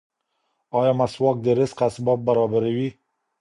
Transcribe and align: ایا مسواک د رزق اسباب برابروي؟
ایا 0.77 0.93
مسواک 0.99 1.37
د 1.45 1.47
رزق 1.59 1.79
اسباب 1.87 2.19
برابروي؟ 2.27 2.89